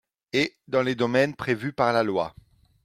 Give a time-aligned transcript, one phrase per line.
[0.33, 2.33] et dans les domaines prévus par la loi